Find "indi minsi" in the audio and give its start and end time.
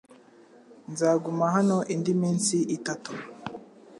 1.93-2.55